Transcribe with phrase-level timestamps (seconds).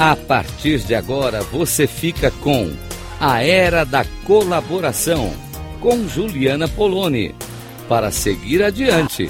[0.00, 2.70] A partir de agora você fica com
[3.18, 5.32] A Era da Colaboração
[5.80, 7.34] com Juliana Poloni
[7.88, 9.28] para seguir adiante.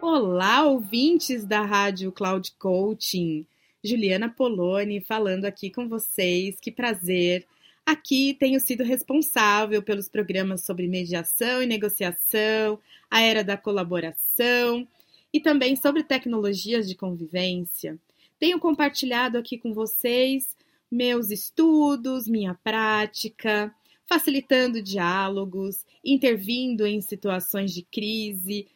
[0.00, 3.46] Olá, ouvintes da Rádio Cloud Coaching.
[3.84, 6.56] Juliana Poloni falando aqui com vocês.
[6.58, 7.44] Que prazer
[7.86, 14.88] Aqui tenho sido responsável pelos programas sobre mediação e negociação, a era da colaboração
[15.32, 17.96] e também sobre tecnologias de convivência.
[18.40, 20.56] Tenho compartilhado aqui com vocês
[20.90, 23.72] meus estudos, minha prática,
[24.08, 28.66] facilitando diálogos, intervindo em situações de crise,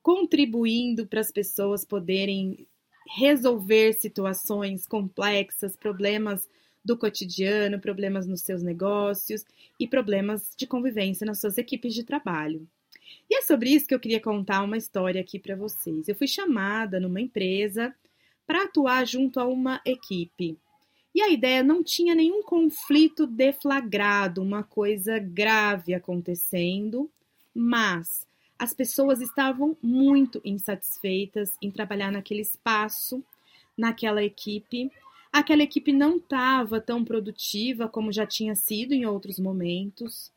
[0.00, 2.64] contribuindo para as pessoas poderem
[3.08, 6.48] resolver situações complexas, problemas
[6.84, 9.44] do cotidiano, problemas nos seus negócios
[9.78, 12.66] e problemas de convivência nas suas equipes de trabalho.
[13.30, 16.08] E é sobre isso que eu queria contar uma história aqui para vocês.
[16.08, 17.94] Eu fui chamada numa empresa
[18.46, 20.58] para atuar junto a uma equipe.
[21.14, 27.10] E a ideia não tinha nenhum conflito deflagrado, uma coisa grave acontecendo,
[27.54, 28.26] mas
[28.58, 33.22] as pessoas estavam muito insatisfeitas em trabalhar naquele espaço,
[33.76, 34.90] naquela equipe,
[35.32, 40.30] aquela equipe não estava tão produtiva como já tinha sido em outros momentos.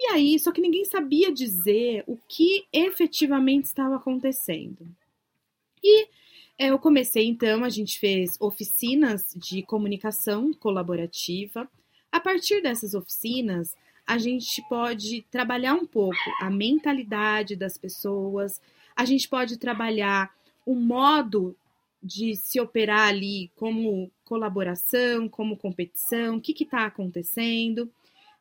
[0.00, 4.88] E aí, só que ninguém sabia dizer o que efetivamente estava acontecendo.
[5.82, 6.08] E
[6.58, 11.68] é, eu comecei então, a gente fez oficinas de comunicação colaborativa.
[12.10, 18.60] A partir dessas oficinas, a gente pode trabalhar um pouco a mentalidade das pessoas,
[18.96, 20.34] a gente pode trabalhar
[20.66, 21.56] o modo
[22.02, 27.90] de se operar ali como colaboração, como competição, o que está acontecendo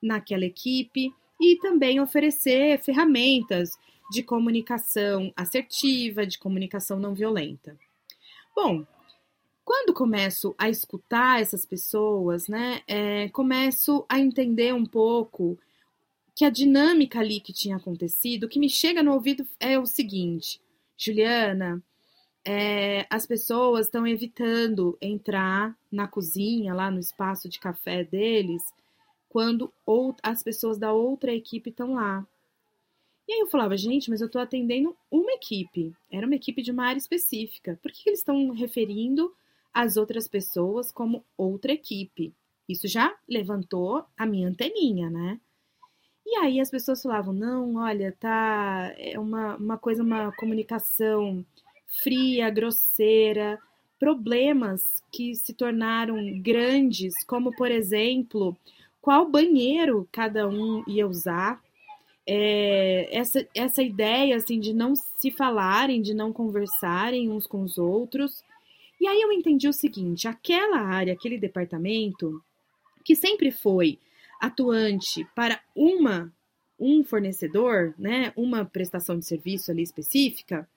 [0.02, 3.78] naquela equipe e também oferecer ferramentas
[4.12, 7.78] de comunicação assertiva, de comunicação não violenta.
[8.56, 8.86] Bom,
[9.64, 15.58] quando começo a escutar essas pessoas, né, é, começo a entender um pouco
[16.36, 19.86] que a dinâmica ali que tinha acontecido, o que me chega no ouvido é o
[19.86, 20.60] seguinte,
[20.98, 21.82] Juliana,
[22.44, 28.64] é, as pessoas estão evitando entrar na cozinha, lá no espaço de café deles,
[29.30, 32.26] quando ou, as pessoas da outra equipe estão lá.
[33.28, 35.96] E aí eu falava, gente, mas eu estou atendendo uma equipe.
[36.12, 37.80] Era uma equipe de uma área específica.
[37.82, 39.34] Por que eles estão referindo
[39.74, 42.34] as outras pessoas como outra equipe?
[42.68, 45.40] Isso já levantou a minha anteninha, né?
[46.26, 51.46] E aí as pessoas falavam, não, olha, tá, é uma, uma coisa, uma comunicação
[52.04, 53.60] fria, grosseira,
[54.00, 54.82] problemas
[55.12, 58.58] que se tornaram grandes, como por exemplo,
[59.02, 61.62] qual banheiro cada um ia usar.
[62.26, 67.78] É, essa, essa ideia assim de não se falarem, de não conversarem uns com os
[67.78, 68.44] outros.
[69.00, 72.42] E aí eu entendi o seguinte: aquela área, aquele departamento,
[73.04, 74.00] que sempre foi
[74.40, 76.32] atuante para uma
[76.80, 80.68] um fornecedor, né, uma prestação de serviço ali específica,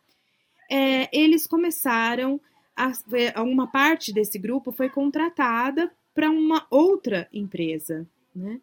[0.70, 2.41] é, eles começaram
[2.76, 8.60] a, uma parte desse grupo foi contratada para uma outra empresa, né?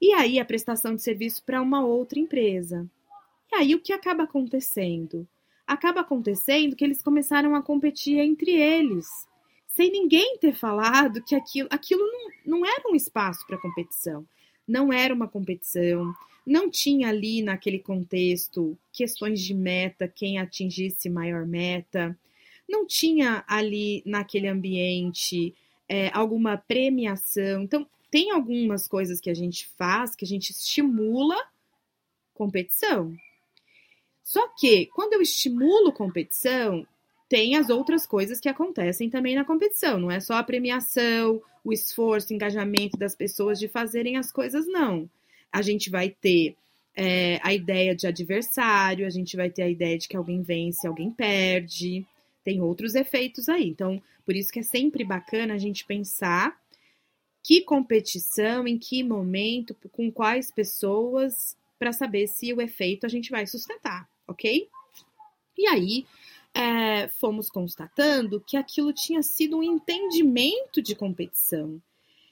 [0.00, 2.88] E aí a prestação de serviço para uma outra empresa.
[3.52, 5.26] E aí o que acaba acontecendo?
[5.66, 9.06] Acaba acontecendo que eles começaram a competir entre eles,
[9.68, 14.26] sem ninguém ter falado que aquilo, aquilo não, não era um espaço para competição,
[14.66, 16.14] não era uma competição,
[16.46, 22.16] não tinha ali naquele contexto questões de meta, quem atingisse maior meta,
[22.68, 25.54] não tinha ali naquele ambiente
[25.88, 27.62] é, alguma premiação.
[27.62, 31.36] Então, tem algumas coisas que a gente faz que a gente estimula
[32.32, 33.14] competição.
[34.22, 36.86] Só que quando eu estimulo competição,
[37.34, 39.98] tem as outras coisas que acontecem também na competição.
[39.98, 44.66] Não é só a premiação, o esforço, o engajamento das pessoas de fazerem as coisas,
[44.68, 45.08] não
[45.54, 46.56] a gente vai ter
[46.96, 50.84] é, a ideia de adversário, a gente vai ter a ideia de que alguém vence,
[50.84, 52.04] alguém perde,
[52.42, 53.68] tem outros efeitos aí.
[53.68, 56.60] Então, por isso que é sempre bacana a gente pensar
[57.40, 63.30] que competição, em que momento, com quais pessoas, para saber se o efeito a gente
[63.30, 64.68] vai sustentar, ok?
[65.56, 66.04] E aí,
[66.54, 71.82] é, fomos constatando que aquilo tinha sido um entendimento de competição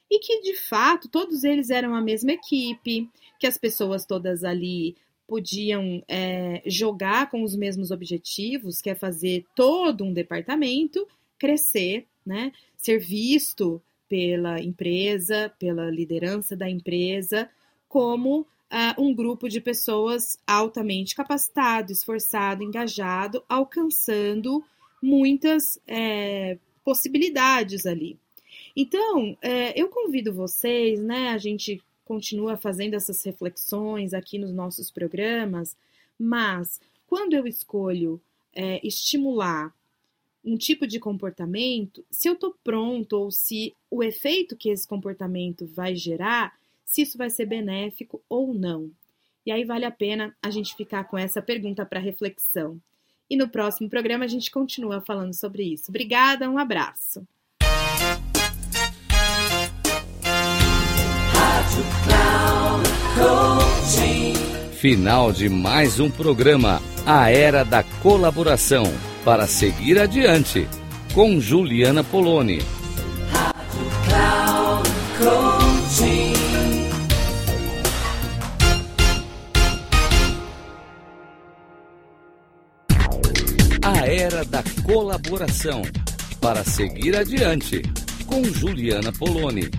[0.09, 4.95] e que de fato todos eles eram a mesma equipe, que as pessoas todas ali
[5.27, 11.09] podiam é, jogar com os mesmos objetivos, que é fazer todo um departamento
[11.39, 17.49] crescer, né, ser visto pela empresa, pela liderança da empresa,
[17.89, 24.65] como uh, um grupo de pessoas altamente capacitado, esforçado, engajado, alcançando
[25.03, 28.19] muitas é, possibilidades ali.
[28.75, 31.29] Então, é, eu convido vocês, né?
[31.31, 35.77] A gente continua fazendo essas reflexões aqui nos nossos programas,
[36.19, 38.21] mas quando eu escolho
[38.55, 39.75] é, estimular
[40.45, 45.67] um tipo de comportamento, se eu estou pronto ou se o efeito que esse comportamento
[45.67, 46.59] vai gerar,
[46.93, 48.91] se isso vai ser benéfico ou não.
[49.47, 52.79] E aí vale a pena a gente ficar com essa pergunta para reflexão.
[53.31, 55.87] E no próximo programa a gente continua falando sobre isso.
[55.89, 57.27] Obrigada, um abraço.
[64.77, 68.85] Final de mais um programa A Era da Colaboração
[69.25, 70.69] para seguir adiante
[71.15, 72.59] com Juliana Poloni.
[73.31, 75.52] Rádio Cloud Coaching.
[84.45, 85.83] Da Colaboração
[86.41, 87.83] para seguir adiante
[88.27, 89.71] com Juliana Poloni.